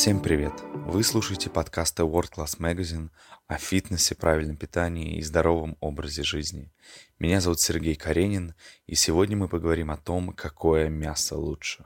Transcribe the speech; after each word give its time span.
Всем 0.00 0.20
привет! 0.20 0.54
Вы 0.86 1.04
слушаете 1.04 1.50
подкасты 1.50 2.04
World 2.04 2.30
Class 2.34 2.58
Magazine 2.58 3.10
о 3.48 3.58
фитнесе, 3.58 4.14
правильном 4.14 4.56
питании 4.56 5.18
и 5.18 5.22
здоровом 5.22 5.76
образе 5.80 6.22
жизни. 6.22 6.72
Меня 7.18 7.42
зовут 7.42 7.60
Сергей 7.60 7.96
Каренин, 7.96 8.54
и 8.86 8.94
сегодня 8.94 9.36
мы 9.36 9.46
поговорим 9.46 9.90
о 9.90 9.98
том, 9.98 10.32
какое 10.32 10.88
мясо 10.88 11.36
лучше. 11.36 11.84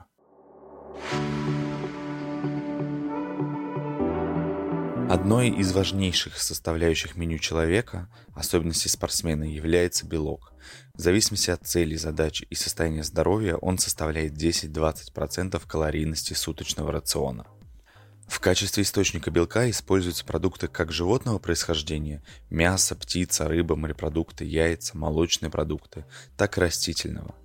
Одной 5.09 5.49
из 5.49 5.73
важнейших 5.73 6.37
составляющих 6.37 7.17
меню 7.17 7.37
человека, 7.37 8.09
особенности 8.33 8.87
спортсмена, 8.87 9.43
является 9.43 10.07
белок. 10.07 10.53
В 10.93 11.01
зависимости 11.01 11.51
от 11.51 11.67
целей, 11.67 11.97
задач 11.97 12.45
и 12.49 12.55
состояния 12.55 13.03
здоровья 13.03 13.57
он 13.57 13.77
составляет 13.77 14.41
10-20% 14.41 15.61
калорийности 15.67 16.31
суточного 16.31 16.93
рациона. 16.93 17.45
В 18.27 18.39
качестве 18.39 18.83
источника 18.83 19.29
белка 19.29 19.69
используются 19.69 20.25
продукты 20.25 20.67
как 20.67 20.91
животного 20.91 21.37
происхождения– 21.37 22.23
мясо, 22.49 22.95
птица, 22.95 23.47
рыба, 23.47 23.75
морепродукты, 23.75 24.45
яйца, 24.45 24.97
молочные 24.97 25.51
продукты, 25.51 26.05
так 26.35 26.57
и 26.57 26.61
растительного. 26.61 27.35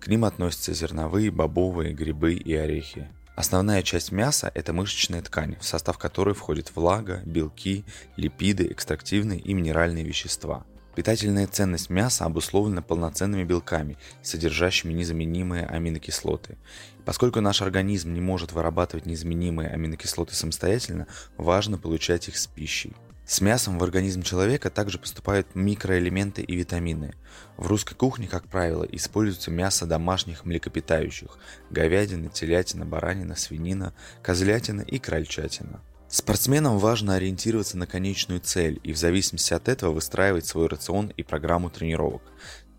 К 0.00 0.08
ним 0.08 0.24
относятся 0.24 0.72
зерновые, 0.72 1.30
бобовые, 1.30 1.92
грибы 1.92 2.34
и 2.34 2.54
орехи. 2.54 3.08
Основная 3.36 3.82
часть 3.82 4.12
мяса– 4.12 4.50
это 4.54 4.72
мышечная 4.72 5.22
ткань, 5.22 5.56
в 5.60 5.64
состав 5.64 5.98
которой 5.98 6.34
входит 6.34 6.74
влага, 6.74 7.22
белки, 7.24 7.84
липиды, 8.16 8.66
экстрактивные 8.70 9.38
и 9.38 9.54
минеральные 9.54 10.04
вещества. 10.04 10.66
Питательная 10.94 11.46
ценность 11.46 11.88
мяса 11.88 12.24
обусловлена 12.24 12.82
полноценными 12.82 13.44
белками, 13.44 13.96
содержащими 14.22 14.92
незаменимые 14.92 15.64
аминокислоты. 15.66 16.58
Поскольку 17.04 17.40
наш 17.40 17.62
организм 17.62 18.12
не 18.12 18.20
может 18.20 18.52
вырабатывать 18.52 19.06
незаменимые 19.06 19.70
аминокислоты 19.70 20.34
самостоятельно, 20.34 21.06
важно 21.36 21.78
получать 21.78 22.28
их 22.28 22.36
с 22.36 22.46
пищей. 22.46 22.94
С 23.24 23.40
мясом 23.40 23.78
в 23.78 23.84
организм 23.84 24.22
человека 24.22 24.70
также 24.70 24.98
поступают 24.98 25.54
микроэлементы 25.54 26.42
и 26.42 26.56
витамины. 26.56 27.14
В 27.56 27.68
русской 27.68 27.94
кухне, 27.94 28.26
как 28.26 28.48
правило, 28.48 28.82
используется 28.82 29.52
мясо 29.52 29.86
домашних 29.86 30.44
млекопитающих– 30.44 31.38
говядина, 31.70 32.28
телятина, 32.28 32.84
баранина, 32.84 33.36
свинина, 33.36 33.94
козлятина 34.20 34.80
и 34.80 34.98
крольчатина. 34.98 35.80
Спортсменам 36.10 36.78
важно 36.78 37.14
ориентироваться 37.14 37.78
на 37.78 37.86
конечную 37.86 38.40
цель 38.40 38.80
и 38.82 38.92
в 38.92 38.96
зависимости 38.96 39.54
от 39.54 39.68
этого 39.68 39.92
выстраивать 39.92 40.44
свой 40.44 40.66
рацион 40.66 41.12
и 41.16 41.22
программу 41.22 41.70
тренировок. 41.70 42.22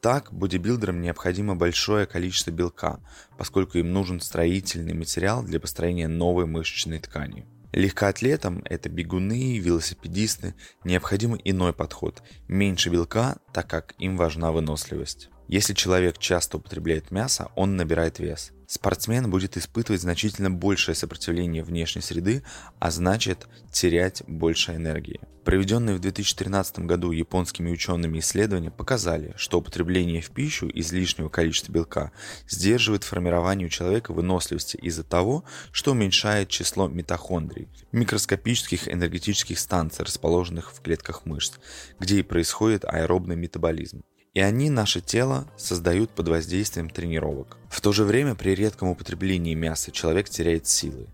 Так, 0.02 0.34
бодибилдерам 0.34 1.00
необходимо 1.00 1.56
большое 1.56 2.06
количество 2.06 2.52
белка, 2.52 3.00
поскольку 3.38 3.78
им 3.78 3.94
нужен 3.94 4.20
строительный 4.20 4.94
материал 4.94 5.44
для 5.44 5.62
построения 5.62 6.10
новой 6.10 6.46
мышечной 6.46 7.00
ткани. 7.00 7.46
Легкоатлетам, 7.72 8.64
это 8.66 8.90
бегуны, 8.90 9.58
велосипедисты, 9.60 10.54
необходим 10.84 11.40
иной 11.42 11.72
подход– 11.72 12.22
меньше 12.50 12.90
белка, 12.90 13.38
так 13.54 13.70
как 13.70 13.94
им 13.98 14.18
важна 14.18 14.52
выносливость. 14.52 15.30
Если 15.52 15.74
человек 15.74 16.18
часто 16.18 16.56
употребляет 16.56 17.12
мясо, 17.12 17.50
он 17.58 17.76
набирает 17.76 18.20
вес. 18.20 18.54
Спортсмен 18.68 19.30
будет 19.30 19.58
испытывать 19.58 20.00
значительно 20.00 20.50
большее 20.50 20.96
сопротивление 20.96 21.62
внешней 21.62 22.02
среды, 22.02 22.42
а 22.80 22.90
значит 22.90 23.50
терять 23.70 24.24
больше 24.28 24.74
энергии. 24.74 25.20
Проведенные 25.44 25.98
в 25.98 26.00
2013 26.00 26.80
году 26.86 27.12
японскими 27.12 27.70
учеными 27.70 28.20
исследования 28.20 28.72
показали, 28.72 29.34
что 29.36 29.60
употребление 29.60 30.22
в 30.22 30.32
пищу 30.32 30.72
излишнего 30.74 31.28
количества 31.28 31.74
белка 31.74 32.14
сдерживает 32.48 33.04
формирование 33.04 33.66
у 33.68 33.70
человека 33.70 34.14
выносливости 34.14 34.78
из-за 34.78 35.04
того, 35.04 35.44
что 35.74 35.92
уменьшает 35.92 36.48
число 36.48 36.88
митохондрий, 36.88 37.68
микроскопических 37.92 38.88
энергетических 38.88 39.60
станций, 39.60 40.06
расположенных 40.06 40.72
в 40.72 40.80
клетках 40.80 41.26
мышц, 41.26 41.56
где 42.00 42.20
и 42.20 42.24
происходит 42.24 42.86
аэробный 42.86 43.36
метаболизм 43.36 44.04
и 44.34 44.40
они 44.40 44.70
наше 44.70 45.02
тело 45.02 45.48
создают 45.58 46.12
под 46.12 46.30
воздействием 46.30 46.90
тренировок. 46.90 47.58
В 47.70 47.82
то 47.82 47.92
же 47.92 48.06
время 48.06 48.36
при 48.36 48.56
редком 48.56 48.90
употреблении 48.90 49.54
мяса 49.54 49.92
человек 49.92 50.30
теряет 50.30 50.68
силы. 50.68 51.08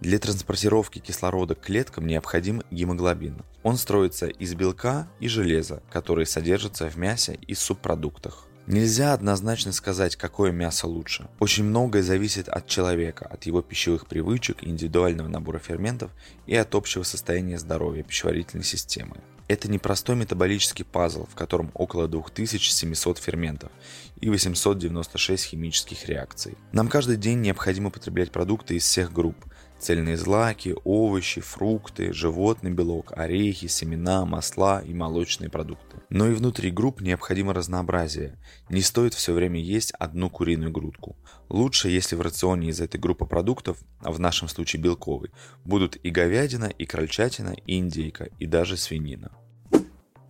Для 0.00 0.18
транспортировки 0.18 0.98
кислорода 0.98 1.54
к 1.54 1.60
клеткам 1.60 2.06
необходим 2.06 2.62
гемоглобин. 2.70 3.42
Он 3.62 3.76
строится 3.76 4.26
из 4.26 4.54
белка 4.54 5.08
и 5.20 5.28
железа, 5.28 5.82
которые 5.90 6.26
содержатся 6.26 6.88
в 6.88 6.96
мясе 6.96 7.38
и 7.46 7.54
субпродуктах. 7.54 8.46
Нельзя 8.66 9.12
однозначно 9.12 9.72
сказать, 9.72 10.14
какое 10.14 10.52
мясо 10.52 10.86
лучше. 10.86 11.28
Очень 11.40 11.64
многое 11.64 12.02
зависит 12.02 12.48
от 12.48 12.68
человека, 12.68 13.26
от 13.26 13.44
его 13.44 13.60
пищевых 13.60 14.06
привычек, 14.06 14.58
индивидуального 14.62 15.26
набора 15.26 15.58
ферментов 15.58 16.12
и 16.46 16.54
от 16.54 16.74
общего 16.74 17.02
состояния 17.02 17.58
здоровья 17.58 18.04
пищеварительной 18.04 18.64
системы. 18.64 19.16
Это 19.48 19.68
непростой 19.68 20.14
метаболический 20.14 20.84
пазл, 20.84 21.26
в 21.26 21.34
котором 21.34 21.72
около 21.74 22.06
2700 22.06 23.18
ферментов 23.18 23.72
и 24.20 24.30
896 24.30 25.44
химических 25.44 26.08
реакций. 26.08 26.56
Нам 26.70 26.88
каждый 26.88 27.16
день 27.16 27.40
необходимо 27.40 27.90
потреблять 27.90 28.30
продукты 28.30 28.76
из 28.76 28.84
всех 28.84 29.12
групп, 29.12 29.36
цельные 29.82 30.16
злаки, 30.16 30.74
овощи, 30.84 31.40
фрукты, 31.40 32.12
животный 32.12 32.70
белок, 32.70 33.12
орехи, 33.16 33.66
семена, 33.66 34.24
масла 34.24 34.80
и 34.80 34.94
молочные 34.94 35.50
продукты. 35.50 35.98
Но 36.08 36.28
и 36.28 36.34
внутри 36.34 36.70
групп 36.70 37.00
необходимо 37.00 37.52
разнообразие. 37.52 38.38
Не 38.68 38.80
стоит 38.80 39.14
все 39.14 39.32
время 39.32 39.60
есть 39.60 39.92
одну 39.98 40.30
куриную 40.30 40.70
грудку. 40.70 41.16
Лучше, 41.48 41.88
если 41.88 42.16
в 42.16 42.20
рационе 42.20 42.68
из 42.68 42.80
этой 42.80 43.00
группы 43.00 43.26
продуктов, 43.26 43.78
а 44.00 44.12
в 44.12 44.20
нашем 44.20 44.48
случае 44.48 44.80
белковый, 44.80 45.30
будут 45.64 45.96
и 45.96 46.10
говядина, 46.10 46.66
и 46.66 46.86
крольчатина, 46.86 47.54
и 47.66 47.78
индейка, 47.78 48.28
и 48.38 48.46
даже 48.46 48.76
свинина. 48.76 49.32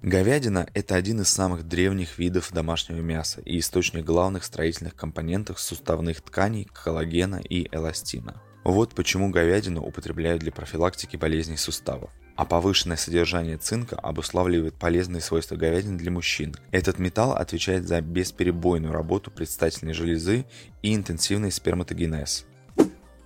Говядина– 0.03 0.69
это 0.75 0.97
один 0.97 1.21
из 1.21 1.29
самых 1.29 1.69
древних 1.69 2.19
видов 2.19 2.53
домашнего 2.53 3.01
мяса 3.01 3.41
и 3.43 3.61
источник 3.61 4.05
главных 4.05 4.43
строительных 4.43 4.97
компонентов 4.97 5.61
суставных 5.61 6.23
тканей, 6.23 6.65
коллагена 6.65 7.37
и 7.37 7.69
эластина. 7.71 8.43
Вот 8.65 8.95
почему 8.95 9.31
говядину 9.31 9.83
употребляют 9.83 10.41
для 10.41 10.53
профилактики 10.53 11.17
болезней 11.17 11.57
суставов. 11.57 12.11
А 12.37 12.45
повышенное 12.45 12.97
содержание 12.97 13.59
цинка 13.59 13.97
обуславливает 13.97 14.75
полезные 14.75 15.21
свойства 15.21 15.57
говядины 15.57 15.99
для 15.99 16.11
мужчин. 16.11 16.55
Этот 16.71 16.99
металл 16.99 17.33
отвечает 17.33 17.87
за 17.87 18.01
бесперебойную 18.01 18.93
работу 18.93 19.31
предстательной 19.31 19.93
железы 19.93 20.47
и 20.81 20.95
интенсивный 20.95 21.53
сперматогенез. 21.53 22.47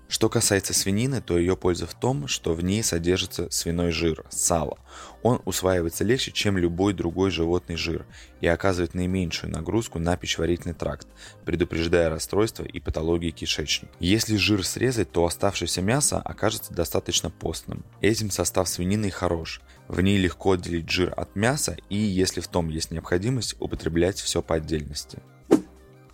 Что 0.09 0.29
касается 0.29 0.73
свинины, 0.73 1.21
то 1.21 1.37
ее 1.37 1.57
польза 1.57 1.87
в 1.87 1.95
том, 1.95 2.29
что 2.29 2.55
в 2.55 2.63
ней 2.63 2.83
содержится 2.85 3.51
свиной 3.51 3.91
жир, 3.91 4.25
сало. 4.29 4.79
Он 5.23 5.43
усваивается 5.45 6.05
легче, 6.05 6.31
чем 6.31 6.57
любой 6.57 6.95
другой 6.95 7.31
животный 7.33 7.75
жир 7.77 8.07
и 8.41 8.47
оказывает 8.47 8.95
наименьшую 8.95 9.53
нагрузку 9.53 9.99
на 9.99 10.17
пищеварительный 10.17 10.75
тракт, 10.75 11.09
предупреждая 11.45 12.09
расстройства 12.09 12.63
и 12.63 12.79
патологии 12.79 13.31
кишечника. 13.31 13.93
Если 13.99 14.37
жир 14.37 14.65
срезать, 14.65 15.11
то 15.11 15.25
оставшееся 15.25 15.83
мясо 15.83 16.21
окажется 16.21 16.73
достаточно 16.73 17.29
постным. 17.29 17.85
Этим 18.01 18.31
состав 18.31 18.69
свинины 18.69 19.11
хорош. 19.11 19.61
В 19.89 20.01
ней 20.01 20.19
легко 20.19 20.53
отделить 20.53 20.89
жир 20.89 21.13
от 21.17 21.35
мяса 21.35 21.77
и, 21.89 21.97
если 21.97 22.41
в 22.41 22.47
том 22.47 22.69
есть 22.69 22.93
необходимость, 22.93 23.57
употреблять 23.59 24.19
все 24.21 24.41
по 24.41 24.55
отдельности. 24.55 25.19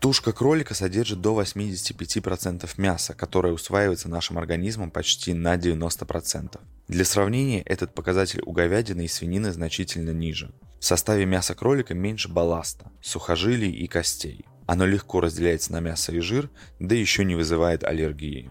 Тушка 0.02 0.32
кролика 0.32 0.74
содержит 0.74 1.20
до 1.20 1.40
85% 1.40 2.68
мяса, 2.76 3.14
которое 3.14 3.52
усваивается 3.52 4.08
нашим 4.08 4.36
организмом 4.36 4.90
почти 4.90 5.32
на 5.32 5.54
90%. 5.54 6.58
Для 6.88 7.04
сравнения, 7.04 7.62
этот 7.62 7.94
показатель 7.94 8.42
у 8.44 8.50
говядины 8.50 9.04
и 9.04 9.08
свинины 9.08 9.52
значительно 9.52 10.10
ниже. 10.10 10.50
В 10.80 10.84
составе 10.84 11.24
мяса 11.24 11.54
кролика 11.54 11.94
меньше 11.94 12.28
балласта, 12.28 12.90
сухожилий 13.00 13.70
и 13.70 13.86
костей. 13.86 14.44
Оно 14.66 14.86
легко 14.86 15.20
разделяется 15.20 15.70
на 15.70 15.78
мясо 15.78 16.10
и 16.10 16.18
жир, 16.18 16.50
да 16.80 16.96
еще 16.96 17.24
не 17.24 17.36
вызывает 17.36 17.84
аллергии. 17.84 18.50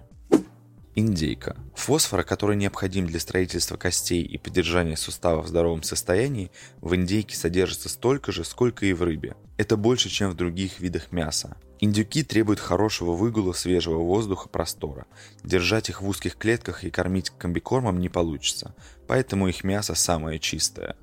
Индейка. 0.93 1.55
Фосфора, 1.73 2.23
который 2.23 2.57
необходим 2.57 3.07
для 3.07 3.21
строительства 3.21 3.77
костей 3.77 4.23
и 4.23 4.37
поддержания 4.37 4.97
суставов 4.97 5.45
в 5.45 5.47
здоровом 5.47 5.83
состоянии, 5.83 6.51
в 6.81 6.93
индейке 6.95 7.37
содержится 7.37 7.87
столько 7.87 8.33
же, 8.33 8.43
сколько 8.43 8.85
и 8.85 8.91
в 8.91 9.01
рыбе. 9.01 9.35
Это 9.55 9.77
больше, 9.77 10.09
чем 10.09 10.29
в 10.29 10.35
других 10.35 10.81
видах 10.81 11.13
мяса. 11.13 11.55
Индюки 11.79 12.23
требуют 12.23 12.59
хорошего 12.59 13.13
выгула 13.13 13.53
свежего 13.53 13.99
воздуха 13.99 14.49
простора. 14.49 15.05
Держать 15.43 15.89
их 15.89 16.01
в 16.01 16.07
узких 16.07 16.35
клетках 16.35 16.83
и 16.83 16.91
кормить 16.91 17.31
комбикормом 17.37 17.99
не 17.99 18.09
получится, 18.09 18.75
поэтому 19.07 19.47
их 19.47 19.63
мясо 19.63 19.95
самое 19.95 20.39
чистое. 20.39 20.97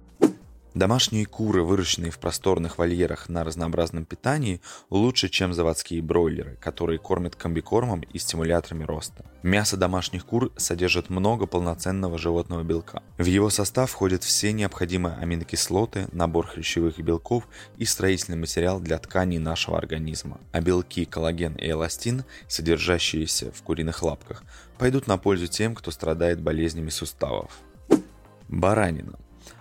Домашние 0.79 1.27
куры, 1.27 1.65
выращенные 1.65 2.13
в 2.13 2.21
просторных 2.21 2.79
вольерах 2.79 3.29
на 3.29 3.43
разнообразном 3.43 4.05
питании, 4.05 4.61
лучше, 4.91 5.29
чем 5.29 5.53
заводские 5.53 6.01
бройлеры, 6.03 6.57
которые 6.61 7.01
кормят 7.01 7.35
комбикормом 7.35 8.03
и 8.03 8.19
стимуляторами 8.21 8.85
роста. 8.85 9.25
Мясо 9.43 9.77
домашних 9.77 10.25
кур 10.25 10.53
содержит 10.57 11.11
много 11.11 11.47
полноценного 11.47 12.17
животного 12.17 12.63
белка. 12.63 13.03
В 13.17 13.25
его 13.25 13.51
состав 13.51 13.91
входят 13.91 14.23
все 14.23 14.53
необходимые 14.53 15.17
аминокислоты, 15.17 16.07
набор 16.13 16.47
хрящевых 16.47 17.01
белков 17.01 17.49
и 17.77 17.85
строительный 17.85 18.39
материал 18.39 18.79
для 18.79 18.99
тканей 18.99 19.39
нашего 19.39 19.79
организма. 19.79 20.39
А 20.53 20.61
белки, 20.61 21.07
коллаген 21.07 21.57
и 21.57 21.69
эластин, 21.69 22.23
содержащиеся 22.47 23.51
в 23.51 23.63
куриных 23.65 24.05
лапках, 24.05 24.45
пойдут 24.79 25.09
на 25.09 25.19
пользу 25.19 25.49
тем, 25.49 25.75
кто 25.75 25.91
страдает 25.91 26.41
болезнями 26.41 26.91
суставов. 26.91 27.51
Баранина. 28.47 29.19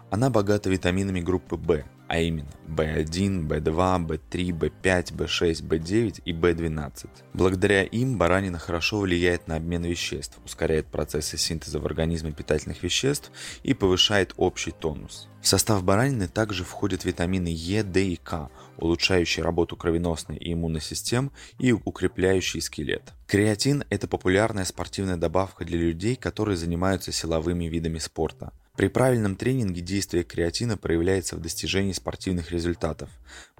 Она 0.10 0.30
богата 0.30 0.70
витаминами 0.70 1.20
группы 1.20 1.58
В, 1.58 1.84
а 2.08 2.20
именно 2.20 2.48
В1, 2.70 3.46
В2, 3.46 4.08
В3, 4.08 4.58
В5, 4.58 5.18
В6, 5.18 5.68
В9 5.68 6.22
и 6.24 6.32
В12. 6.32 7.10
Благодаря 7.34 7.84
им 7.84 8.18
баранина 8.18 8.58
хорошо 8.58 9.02
влияет 9.02 9.50
на 9.50 9.58
обмен 9.58 9.84
веществ, 9.84 10.40
ускоряет 10.46 10.86
процессы 10.88 11.38
синтеза 11.38 11.82
в 11.82 11.86
организме 11.86 12.32
питательных 12.32 12.84
веществ 12.84 13.34
и 13.64 13.74
повышает 13.74 14.34
общий 14.38 14.72
тонус. 14.72 15.28
В 15.42 15.48
состав 15.48 15.84
баранины 15.84 16.30
также 16.30 16.64
входят 16.64 17.04
витамины 17.04 17.50
Е, 17.50 17.84
Д 17.84 18.06
и 18.06 18.16
К, 18.16 18.50
улучшающие 18.78 19.44
работу 19.44 19.76
кровеносной 19.76 20.38
и 20.38 20.54
иммунной 20.54 20.82
систем 20.82 21.34
и 21.60 21.74
укрепляющие 21.74 22.62
скелет. 22.62 23.14
Креатин– 23.28 23.84
это 23.90 24.08
популярная 24.08 24.64
спортивная 24.64 25.18
добавка 25.18 25.66
для 25.66 25.78
людей, 25.78 26.16
которые 26.16 26.56
занимаются 26.56 27.12
силовыми 27.12 27.66
видами 27.66 27.98
спорта– 27.98 28.54
при 28.78 28.90
правильном 28.90 29.36
тренинге 29.36 29.82
действие 29.82 30.24
креатина 30.24 30.78
проявляется 30.78 31.36
в 31.36 31.42
достижении 31.42 31.94
спортивных 31.94 32.52
результатов. 32.52 33.10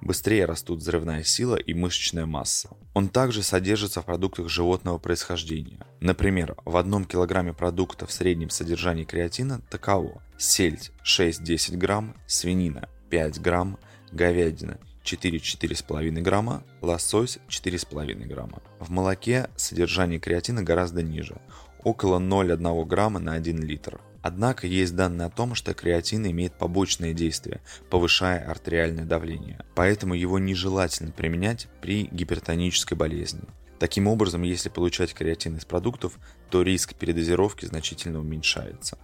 Быстрее 0.00 0.44
растут 0.44 0.78
взрывная 0.78 1.24
сила 1.24 1.56
и 1.56 1.74
мышечная 1.74 2.24
масса. 2.24 2.70
Он 2.94 3.08
также 3.08 3.42
содержится 3.42 4.00
в 4.00 4.04
продуктах 4.04 4.48
животного 4.48 4.98
происхождения. 4.98 5.84
Например, 5.98 6.54
в 6.64 6.76
одном 6.76 7.04
килограмме 7.04 7.52
продукта 7.52 8.06
в 8.06 8.12
среднем 8.12 8.48
содержании 8.48 9.02
креатина 9.02 9.60
таково 9.68 10.22
сельдь 10.38 10.92
6-10 11.04 11.76
грамм, 11.76 12.14
свинина 12.28 12.88
5 13.10 13.40
грамм, 13.40 13.76
говядина 14.12 14.78
4-4,5 15.02 16.20
грамма, 16.20 16.62
лосось 16.80 17.38
4,5 17.48 18.24
грамма. 18.26 18.62
В 18.78 18.90
молоке 18.92 19.50
содержание 19.56 20.20
креатина 20.20 20.62
гораздо 20.62 21.02
ниже, 21.02 21.40
около 21.82 22.20
0,1 22.20 22.84
грамма 22.84 23.18
на 23.18 23.32
1 23.32 23.60
литр. 23.64 24.00
Однако 24.22 24.66
есть 24.66 24.96
данные 24.96 25.26
о 25.26 25.30
том, 25.30 25.54
что 25.54 25.74
креатин 25.74 26.26
имеет 26.26 26.52
побочные 26.54 27.14
действия, 27.14 27.60
повышая 27.88 28.44
артериальное 28.50 29.04
давление, 29.04 29.64
поэтому 29.74 30.14
его 30.14 30.38
нежелательно 30.38 31.12
применять 31.12 31.68
при 31.80 32.04
гипертонической 32.10 32.96
болезни. 32.96 33.42
Таким 33.78 34.08
образом, 34.08 34.42
если 34.42 34.68
получать 34.68 35.14
креатин 35.14 35.56
из 35.56 35.64
продуктов, 35.64 36.18
то 36.50 36.62
риск 36.62 36.94
передозировки 36.94 37.64
значительно 37.64 38.18
уменьшается. 38.18 38.98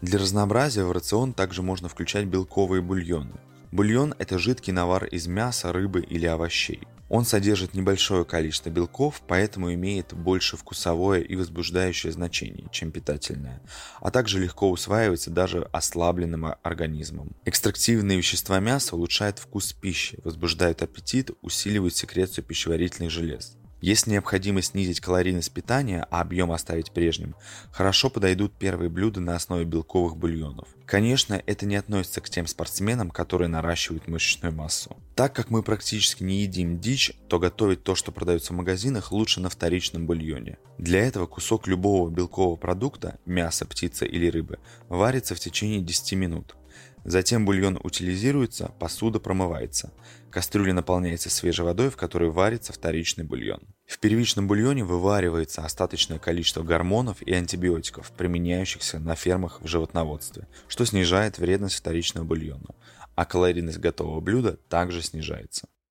Для 0.00 0.18
разнообразия 0.18 0.84
в 0.84 0.92
рацион 0.92 1.32
также 1.32 1.62
можно 1.62 1.88
включать 1.88 2.26
белковые 2.26 2.82
бульоны. 2.82 3.36
Бульон– 3.70 4.14
это 4.18 4.38
жидкий 4.38 4.72
навар 4.72 5.04
из 5.04 5.26
мяса, 5.26 5.72
рыбы 5.72 6.00
или 6.00 6.26
овощей. 6.26 6.80
Он 7.14 7.24
содержит 7.24 7.74
небольшое 7.74 8.24
количество 8.24 8.70
белков, 8.70 9.22
поэтому 9.28 9.72
имеет 9.72 10.12
больше 10.12 10.56
вкусовое 10.56 11.20
и 11.20 11.36
возбуждающее 11.36 12.10
значение, 12.10 12.66
чем 12.72 12.90
питательное, 12.90 13.62
а 14.00 14.10
также 14.10 14.40
легко 14.40 14.68
усваивается 14.68 15.30
даже 15.30 15.62
ослабленным 15.70 16.56
организмом. 16.64 17.30
Экстрактивные 17.44 18.18
вещества 18.18 18.58
мяса 18.58 18.96
улучшают 18.96 19.38
вкус 19.38 19.72
пищи, 19.74 20.18
возбуждают 20.24 20.82
аппетит, 20.82 21.30
усиливают 21.40 21.94
секрецию 21.94 22.44
пищеварительных 22.44 23.12
желез. 23.12 23.56
Если 23.86 24.12
необходимо 24.12 24.62
снизить 24.62 25.00
калорийность 25.00 25.52
питания, 25.52 26.06
а 26.10 26.22
объем 26.22 26.52
оставить 26.52 26.90
прежним, 26.90 27.34
хорошо 27.70 28.08
подойдут 28.08 28.54
первые 28.54 28.88
блюда 28.88 29.20
на 29.20 29.36
основе 29.36 29.66
белковых 29.66 30.16
бульонов. 30.16 30.68
Конечно, 30.86 31.42
это 31.44 31.66
не 31.66 31.76
относится 31.76 32.22
к 32.22 32.30
тем 32.30 32.46
спортсменам, 32.46 33.10
которые 33.10 33.48
наращивают 33.48 34.08
мышечную 34.08 34.54
массу. 34.54 34.96
Так 35.14 35.34
как 35.34 35.50
мы 35.50 35.62
практически 35.62 36.22
не 36.22 36.44
едим 36.44 36.80
дичь, 36.80 37.12
то 37.28 37.38
готовить 37.38 37.82
то, 37.82 37.94
что 37.94 38.10
продается 38.10 38.54
в 38.54 38.56
магазинах, 38.56 39.12
лучше 39.12 39.40
на 39.40 39.50
вторичном 39.50 40.06
бульоне. 40.06 40.56
Для 40.78 41.06
этого 41.06 41.26
кусок 41.26 41.66
любого 41.66 42.08
белкового 42.08 42.56
продукта, 42.56 43.18
мяса, 43.26 43.66
птицы 43.66 44.06
или 44.06 44.30
рыбы, 44.30 44.60
варится 44.88 45.34
в 45.34 45.40
течение 45.40 45.82
10 45.82 46.14
минут. 46.14 46.56
Затем 47.04 47.44
бульон 47.44 47.78
утилизируется, 47.82 48.72
посуда 48.78 49.20
промывается. 49.20 49.92
Кастрюля 50.30 50.72
наполняется 50.72 51.28
свежей 51.28 51.66
водой, 51.66 51.90
в 51.90 51.96
которой 51.96 52.30
варится 52.30 52.72
вторичный 52.72 53.24
бульон. 53.24 53.73
В 53.86 53.98
первичном 53.98 54.48
бульоне 54.48 54.82
вываривается 54.82 55.64
остаточное 55.64 56.18
количество 56.18 56.62
гормонов 56.62 57.20
и 57.22 57.32
антибиотиков, 57.32 58.10
применяющихся 58.12 58.98
на 58.98 59.14
фермах 59.14 59.60
в 59.60 59.66
животноводстве, 59.66 60.48
что 60.68 60.84
снижает 60.86 61.38
вредность 61.38 61.76
вторичного 61.76 62.24
бульона, 62.24 62.74
а 63.14 63.24
калорийность 63.24 63.78
готового 63.78 64.20
блюда 64.20 64.56
также 64.68 65.02
снижается. 65.02 65.68